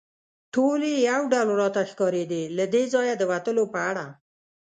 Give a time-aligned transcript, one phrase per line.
[0.53, 4.05] ټولې یو ډول راته ښکارېدې، له دې ځایه د وتلو په اړه.